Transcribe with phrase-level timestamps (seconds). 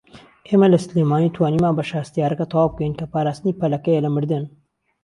[0.47, 4.43] ئێمە لە سلێمانی توانیمان بەشە هەستیارەكە تەواو بكەین كە پاراستنی پەلەكەیە لە مردن